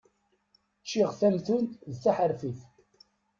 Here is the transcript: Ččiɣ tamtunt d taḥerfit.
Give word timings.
Ččiɣ 0.83 1.09
tamtunt 1.19 1.71
d 1.91 1.93
taḥerfit. 2.03 2.59